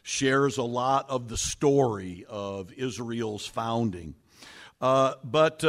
[0.00, 4.14] Uh, shares a lot of the story of Israel's founding.
[4.80, 5.64] but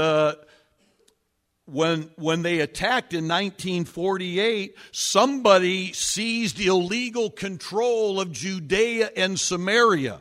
[1.65, 10.19] when, when they attacked in 1948, somebody seized illegal control of Judea and Samaria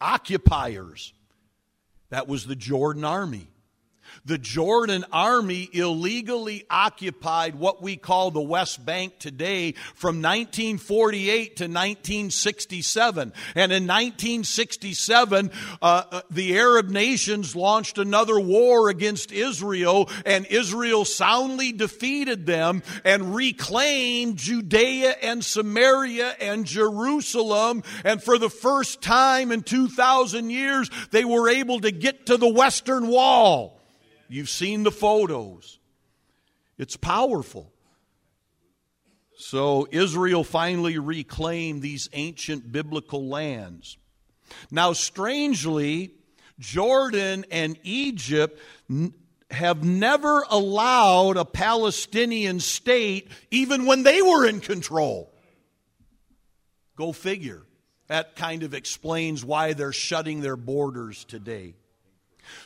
[0.00, 1.12] occupiers.
[2.10, 3.48] That was the Jordan army.
[4.24, 11.64] The Jordan army illegally occupied what we call the West Bank today from 1948 to
[11.64, 13.32] 1967.
[13.54, 15.50] And in 1967,
[15.80, 22.82] uh, uh, the Arab nations launched another war against Israel, and Israel soundly defeated them
[23.04, 27.82] and reclaimed Judea and Samaria and Jerusalem.
[28.04, 32.48] And for the first time in 2,000 years, they were able to get to the
[32.48, 33.77] Western Wall.
[34.28, 35.78] You've seen the photos.
[36.76, 37.72] It's powerful.
[39.36, 43.96] So Israel finally reclaimed these ancient biblical lands.
[44.70, 46.12] Now, strangely,
[46.58, 48.60] Jordan and Egypt
[49.50, 55.32] have never allowed a Palestinian state even when they were in control.
[56.96, 57.62] Go figure.
[58.08, 61.74] That kind of explains why they're shutting their borders today.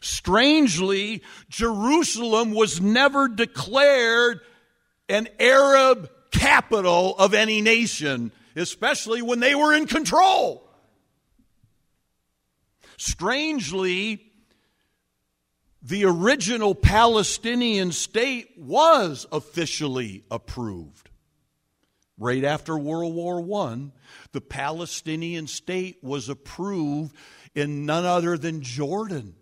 [0.01, 4.41] Strangely, Jerusalem was never declared
[5.09, 10.69] an Arab capital of any nation, especially when they were in control.
[12.97, 14.33] Strangely,
[15.83, 21.11] the original Palestinian state was officially approved.
[22.19, 23.91] Right after World War I,
[24.31, 27.17] the Palestinian state was approved
[27.55, 29.35] in none other than Jordan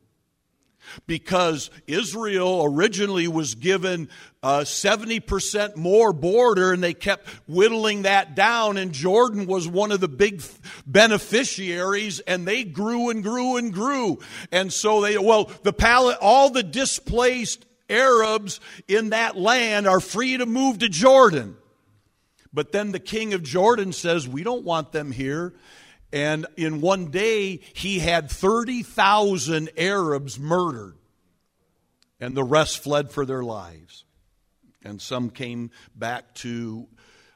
[1.07, 4.09] because Israel originally was given
[4.43, 10.01] uh, 70% more border and they kept whittling that down and Jordan was one of
[10.01, 10.43] the big
[10.87, 14.19] beneficiaries and they grew and grew and grew.
[14.51, 20.37] And so they, well, the palette, all the displaced Arabs in that land are free
[20.37, 21.57] to move to Jordan.
[22.53, 25.53] But then the king of Jordan says, we don't want them here.
[26.13, 30.97] And in one day, he had 30,000 Arabs murdered,
[32.19, 34.05] and the rest fled for their lives.
[34.85, 36.89] And some came back to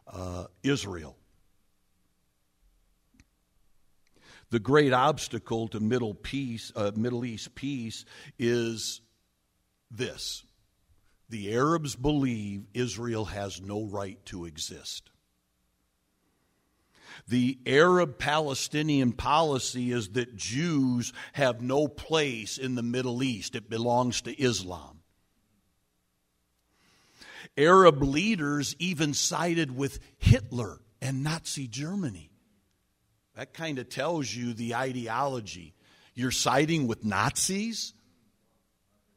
[0.07, 1.17] uh, Israel.
[4.51, 8.05] The great obstacle to Middle, peace, uh, Middle East peace
[8.39, 9.01] is
[9.91, 10.45] this
[11.29, 15.11] the Arabs believe Israel has no right to exist.
[17.27, 23.71] The Arab Palestinian policy is that Jews have no place in the Middle East, it
[23.71, 25.01] belongs to Islam.
[27.57, 32.31] Arab leaders even sided with Hitler and Nazi Germany.
[33.37, 35.75] That kind of tells you the ideology.
[36.15, 37.95] You're siding with Nazis?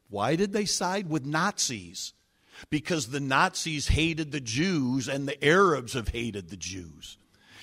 [0.08, 2.14] Why did they side with Nazis?
[2.70, 7.18] Because the Nazis hated the Jews and the Arabs have hated the Jews.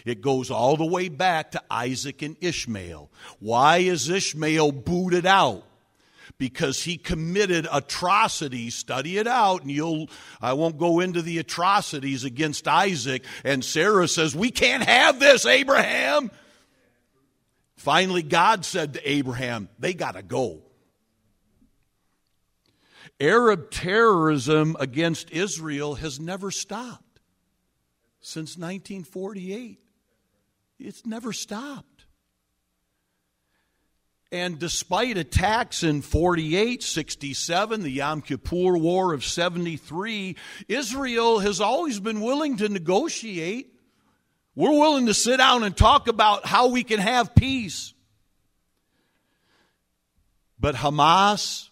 [0.05, 3.09] It goes all the way back to Isaac and Ishmael.
[3.39, 5.63] Why is Ishmael booted out?
[6.37, 8.75] Because he committed atrocities.
[8.75, 13.23] Study it out, and you'll, I won't go into the atrocities against Isaac.
[13.43, 16.29] And Sarah says, We can't have this, Abraham.
[17.77, 20.61] Finally, God said to Abraham, They got to go.
[23.19, 27.21] Arab terrorism against Israel has never stopped
[28.19, 29.79] since 1948.
[30.79, 32.05] It's never stopped.
[34.31, 40.35] And despite attacks in 48, 67, the Yom Kippur War of 73,
[40.67, 43.73] Israel has always been willing to negotiate.
[44.55, 47.93] We're willing to sit down and talk about how we can have peace.
[50.59, 51.69] But Hamas,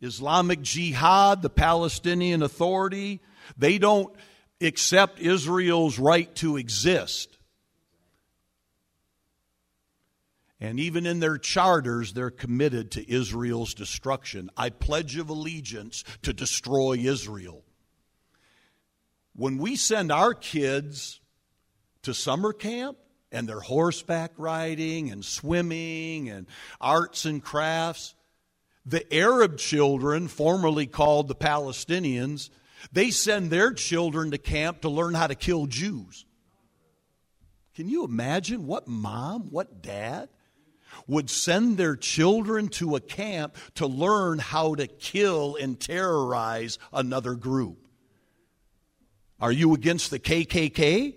[0.00, 3.20] Islamic Jihad, the Palestinian Authority,
[3.58, 4.14] they don't
[4.60, 7.35] accept Israel's right to exist.
[10.60, 14.50] And even in their charters, they're committed to Israel's destruction.
[14.56, 17.62] I pledge of allegiance to destroy Israel.
[19.34, 21.20] When we send our kids
[22.02, 22.96] to summer camp
[23.30, 26.46] and they're horseback riding and swimming and
[26.80, 28.14] arts and crafts,
[28.86, 32.48] the Arab children, formerly called the Palestinians,
[32.92, 36.24] they send their children to camp to learn how to kill Jews.
[37.74, 40.30] Can you imagine what mom, what dad
[41.06, 47.34] would send their children to a camp to learn how to kill and terrorize another
[47.34, 47.78] group.
[49.40, 51.14] Are you against the KKK?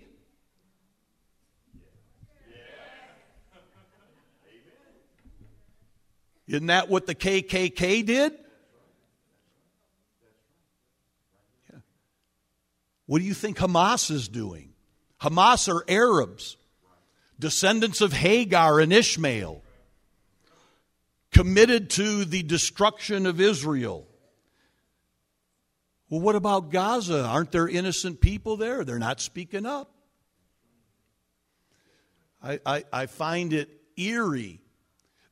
[6.46, 8.32] Isn't that what the KKK did?
[11.72, 11.78] Yeah.
[13.06, 14.72] What do you think Hamas is doing?
[15.20, 16.56] Hamas are Arabs,
[17.38, 19.62] descendants of Hagar and Ishmael
[21.32, 24.06] committed to the destruction of Israel.
[26.08, 27.24] Well, what about Gaza?
[27.24, 28.84] Aren't there innocent people there?
[28.84, 29.92] They're not speaking up.
[32.42, 34.60] I, I, I find it eerie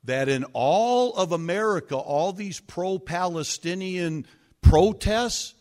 [0.04, 4.26] that in all of America, all these pro Palestinian
[4.60, 5.54] protests,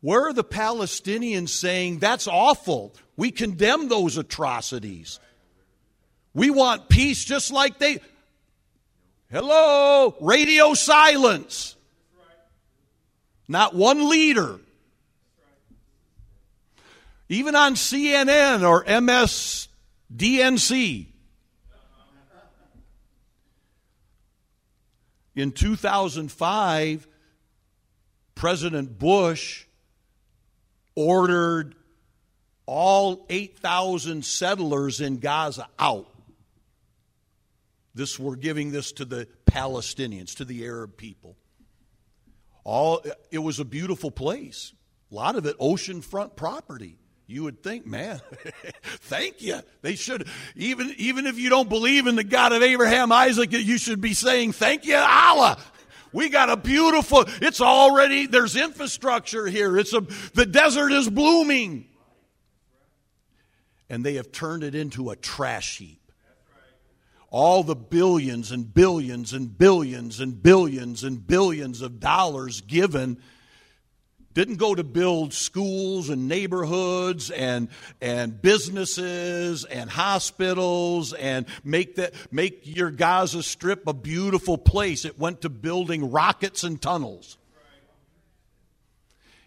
[0.00, 2.94] where are the Palestinians saying, that's awful?
[3.16, 5.20] We condemn those atrocities.
[6.34, 8.00] We want peace just like they.
[9.30, 11.76] Hello, radio silence.
[13.46, 14.58] Not one leader.
[17.28, 19.68] Even on CNN or MSDNC.
[25.38, 27.06] in 2005,
[28.34, 29.66] President Bush
[30.96, 31.76] ordered
[32.66, 36.08] all 8,000 settlers in Gaza out.
[37.98, 41.36] This we're giving this to the Palestinians, to the Arab people.
[42.62, 44.72] All it was a beautiful place.
[45.10, 46.96] A lot of it oceanfront property.
[47.26, 48.20] You would think, man,
[48.82, 49.58] thank you.
[49.82, 53.78] They should even even if you don't believe in the God of Abraham, Isaac, you
[53.78, 55.58] should be saying, "Thank you, Allah."
[56.12, 59.76] We got a beautiful, it's already, there's infrastructure here.
[59.76, 60.00] It's a,
[60.32, 61.86] the desert is blooming.
[63.90, 65.97] And they have turned it into a trash heap.
[67.30, 73.18] All the billions and billions and billions and billions and billions of dollars given
[74.32, 77.68] didn't go to build schools and neighborhoods and
[78.00, 85.04] and businesses and hospitals and make that make your Gaza strip a beautiful place.
[85.04, 87.36] It went to building rockets and tunnels.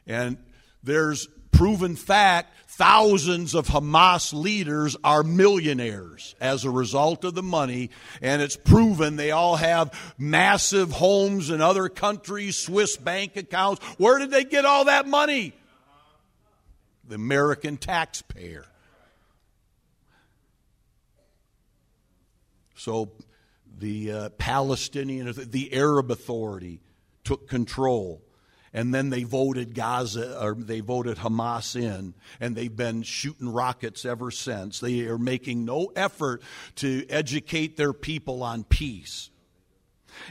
[0.06, 0.38] And
[0.84, 7.92] there's proven fact thousands of Hamas leaders are millionaires as a result of the money,
[8.24, 13.86] and it's proven they all have massive homes in other countries, Swiss bank accounts.
[14.00, 15.54] Where did they get all that money?
[17.08, 18.66] The American taxpayer.
[22.74, 23.12] So
[23.78, 26.82] the uh, Palestinian, the Arab Authority
[27.24, 28.24] took control
[28.74, 34.06] and then they voted Gaza or they voted Hamas in, and they've been shooting rockets
[34.06, 34.80] ever since.
[34.80, 36.42] They are making no effort
[36.76, 39.30] to educate their people on peace.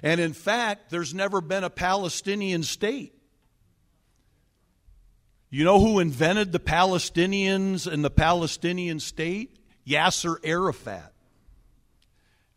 [0.03, 3.15] And in fact, there's never been a Palestinian state.
[5.51, 9.57] You know who invented the Palestinians and the Palestinian state?
[9.87, 11.13] Yasser Arafat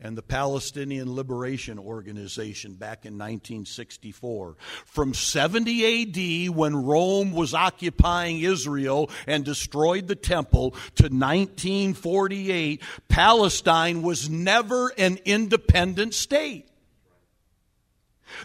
[0.04, 4.58] and the Palestinian Liberation Organization back in 1964.
[4.86, 14.01] From 70 AD, when Rome was occupying Israel and destroyed the temple, to 1948, Palestine
[14.01, 16.68] was never an independent state.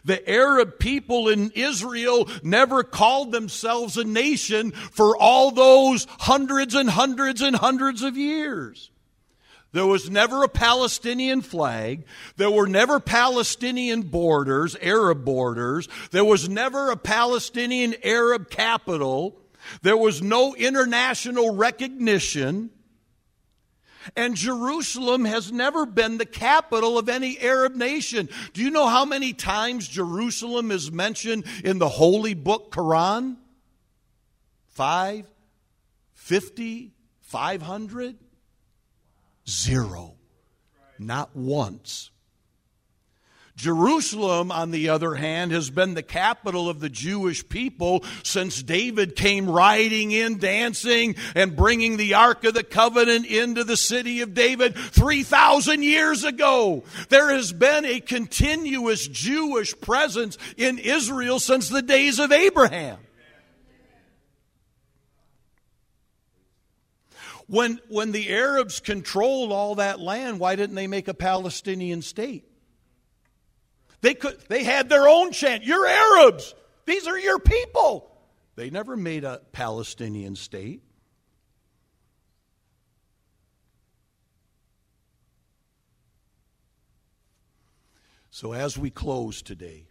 [0.04, 6.88] The Arab people in Israel never called themselves a nation for all those hundreds and
[6.88, 8.90] hundreds and hundreds of years.
[9.72, 12.06] There was never a Palestinian flag.
[12.36, 15.88] There were never Palestinian borders, Arab borders.
[16.10, 19.38] There was never a Palestinian Arab capital.
[19.82, 22.70] There was no international recognition.
[24.16, 28.30] And Jerusalem has never been the capital of any Arab nation.
[28.54, 33.36] Do you know how many times Jerusalem is mentioned in the holy book Quran?
[34.68, 35.26] Five?
[36.14, 36.94] Fifty?
[37.20, 38.16] Five hundred?
[39.48, 40.14] Zero.
[40.98, 42.10] Not once.
[43.58, 49.16] Jerusalem, on the other hand, has been the capital of the Jewish people since David
[49.16, 54.32] came riding in, dancing, and bringing the Ark of the Covenant into the city of
[54.32, 56.84] David 3,000 years ago.
[57.08, 62.98] There has been a continuous Jewish presence in Israel since the days of Abraham.
[67.48, 72.44] When, when the Arabs controlled all that land, why didn't they make a Palestinian state?
[74.02, 75.64] They, could, they had their own chant.
[75.64, 76.54] You're Arabs.
[76.84, 78.14] These are your people.
[78.54, 80.82] They never made a Palestinian state.
[88.30, 89.88] So, as we close today,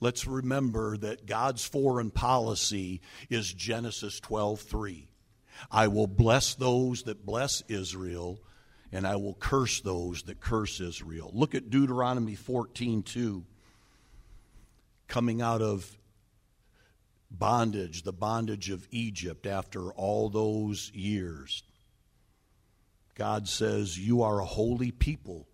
[0.00, 5.08] let's remember that God's foreign policy is Genesis 12 3.
[5.70, 8.40] I will bless those that bless Israel,
[8.92, 11.30] and I will curse those that curse Israel.
[11.34, 13.44] Look at Deuteronomy 14 2.
[15.06, 15.98] Coming out of
[17.30, 21.62] bondage, the bondage of Egypt after all those years.
[23.14, 25.46] God says, You are a holy people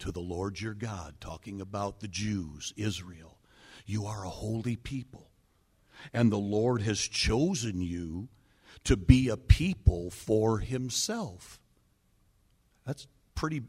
[0.00, 3.38] to the Lord your God, talking about the Jews, Israel.
[3.86, 5.30] You are a holy people.
[6.12, 8.28] And the Lord has chosen you
[8.84, 11.60] to be a people for himself.
[12.86, 13.62] That's pretty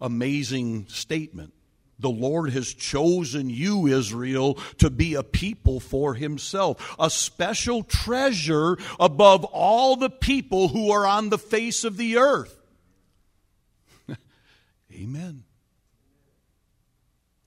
[0.00, 1.54] amazing statement.
[1.98, 8.76] The Lord has chosen you, Israel, to be a people for himself, a special treasure
[8.98, 12.58] above all the people who are on the face of the earth.
[14.92, 15.44] Amen.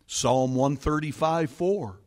[0.08, 2.00] Psalm 135 4.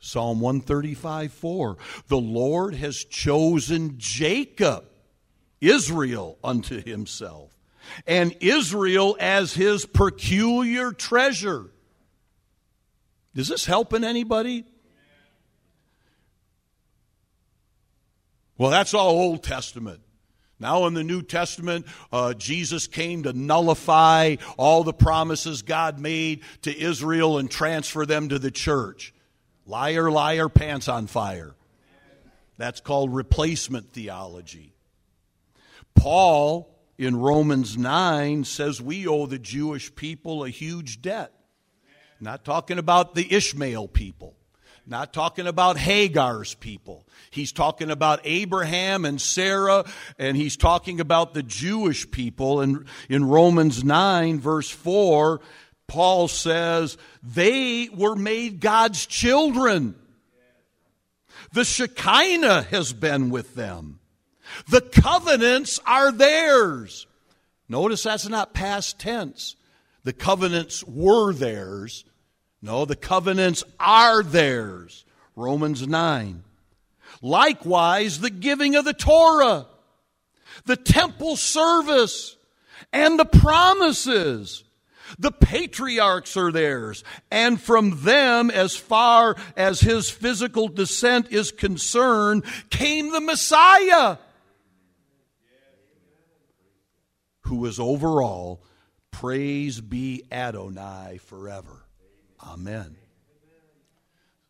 [0.00, 1.76] Psalm 135 4.
[2.08, 4.84] The Lord has chosen Jacob,
[5.60, 7.52] Israel, unto himself.
[8.06, 11.66] and Israel as his peculiar treasure.
[13.34, 14.64] Is this helping anybody?
[18.56, 20.00] Well, that's all Old Testament.
[20.60, 26.42] Now, in the New Testament, uh, Jesus came to nullify all the promises God made
[26.62, 29.14] to Israel and transfer them to the church.
[29.68, 31.54] Liar, liar, pants on fire.
[32.56, 34.74] That's called replacement theology.
[35.94, 41.32] Paul in Romans 9 says we owe the Jewish people a huge debt.
[42.18, 44.34] Not talking about the Ishmael people.
[44.86, 47.06] Not talking about Hagar's people.
[47.30, 49.84] He's talking about Abraham and Sarah,
[50.18, 52.62] and he's talking about the Jewish people.
[52.62, 55.42] And in Romans 9, verse 4,
[55.88, 59.94] Paul says, they were made God's children.
[61.52, 63.98] The Shekinah has been with them.
[64.68, 67.06] The covenants are theirs.
[67.68, 69.56] Notice that's not past tense.
[70.04, 72.04] The covenants were theirs.
[72.60, 75.04] No, the covenants are theirs.
[75.36, 76.44] Romans 9.
[77.22, 79.66] Likewise, the giving of the Torah,
[80.66, 82.36] the temple service,
[82.92, 84.64] and the promises.
[85.18, 92.44] The patriarchs are theirs, and from them, as far as his physical descent is concerned,
[92.70, 94.18] came the Messiah,
[97.42, 98.62] who is over all.
[99.10, 101.84] Praise be Adonai forever.
[102.42, 102.96] Amen.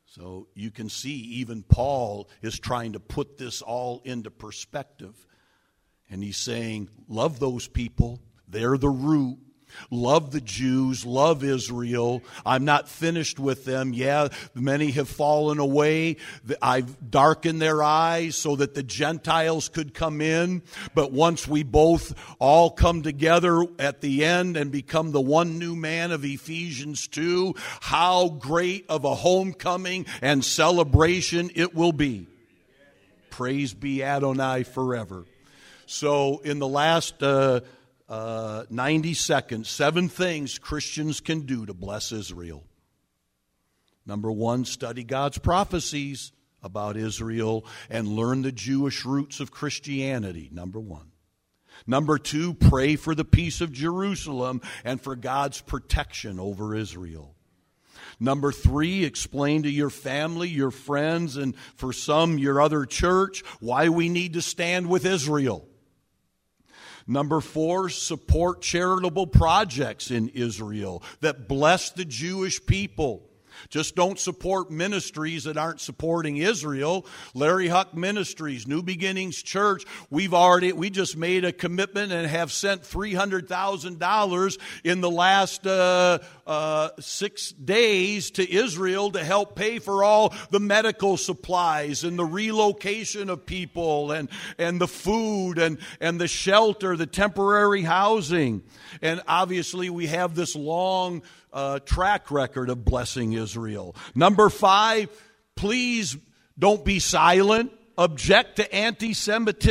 [0.06, 5.14] So you can see, even Paul is trying to put this all into perspective.
[6.10, 9.38] And he's saying, Love those people, they're the root.
[9.90, 12.22] Love the Jews, love Israel.
[12.44, 13.92] I'm not finished with them.
[13.92, 16.16] Yeah, many have fallen away.
[16.60, 20.62] I've darkened their eyes so that the Gentiles could come in.
[20.94, 25.74] But once we both all come together at the end and become the one new
[25.74, 32.26] man of Ephesians 2, how great of a homecoming and celebration it will be.
[33.30, 35.24] Praise be Adonai forever.
[35.86, 37.60] So, in the last uh,
[38.08, 42.64] uh, 90 seconds, seven things Christians can do to bless Israel.
[44.06, 46.32] Number one, study God's prophecies
[46.62, 50.48] about Israel and learn the Jewish roots of Christianity.
[50.52, 51.12] Number one.
[51.86, 57.34] Number two, pray for the peace of Jerusalem and for God's protection over Israel.
[58.18, 63.90] Number three, explain to your family, your friends, and for some, your other church, why
[63.90, 65.68] we need to stand with Israel.
[67.10, 73.27] Number four, support charitable projects in Israel that bless the Jewish people.
[73.68, 77.06] Just don't support ministries that aren't supporting Israel.
[77.34, 82.52] Larry Huch Ministries, New Beginnings Church, we've already, we just made a commitment and have
[82.52, 90.02] sent $300,000 in the last uh, uh, six days to Israel to help pay for
[90.02, 94.28] all the medical supplies and the relocation of people and,
[94.58, 98.62] and the food and, and the shelter, the temporary housing.
[99.02, 103.96] And obviously, we have this long uh, track record of blessing Israel.
[104.14, 105.10] Number five,
[105.54, 106.16] please
[106.58, 107.72] don't be silent.
[107.96, 109.64] Object to anti Semitic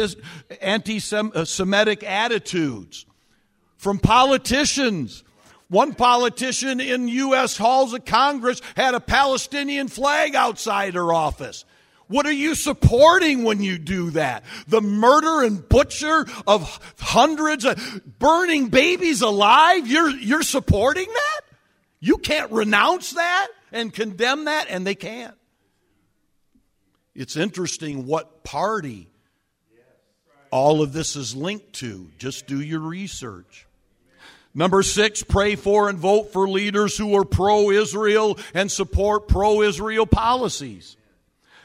[2.03, 3.05] attitudes
[3.77, 5.23] from politicians.
[5.69, 7.57] One politician in U.S.
[7.57, 11.65] halls of Congress had a Palestinian flag outside her office.
[12.07, 14.43] What are you supporting when you do that?
[14.67, 19.87] The murder and butcher of hundreds of burning babies alive?
[19.87, 21.36] You're, you're supporting that?
[21.99, 25.35] You can't renounce that and condemn that, and they can't.
[27.15, 29.09] It's interesting what party
[30.51, 32.09] all of this is linked to.
[32.17, 33.65] Just do your research.
[34.53, 39.61] Number six, pray for and vote for leaders who are pro Israel and support pro
[39.61, 40.97] Israel policies.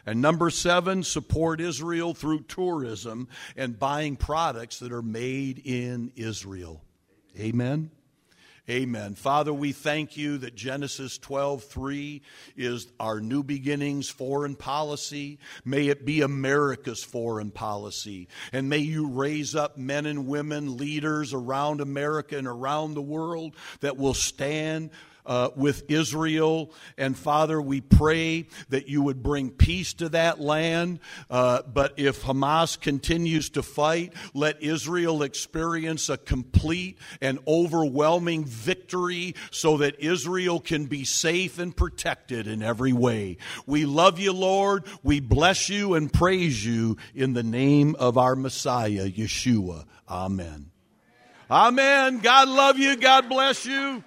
[0.05, 6.83] And number seven, support Israel through tourism and buying products that are made in Israel.
[7.39, 7.91] Amen.
[8.71, 9.17] Amen.
[9.17, 12.23] Father, we thank you that Genesis 12:3
[12.57, 15.41] is our new beginnings foreign policy.
[15.65, 18.29] May it be America's foreign policy.
[18.53, 23.57] And may you raise up men and women, leaders around America and around the world
[23.81, 24.91] that will stand
[25.27, 26.73] uh, with Israel.
[26.99, 31.01] And Father, we pray that you would bring peace to that land.
[31.31, 39.35] Uh, but if Hamas continues to fight, let Israel experience a complete and overwhelming victory
[39.51, 43.37] so that Israel can be safe and protected in every way.
[43.67, 44.85] We love you, Lord.
[45.03, 49.85] We bless you and praise you in the name of our Messiah, Yeshua.
[50.09, 50.71] Amen.
[51.51, 52.19] Amen.
[52.21, 52.97] God love you.
[52.97, 54.03] God bless you.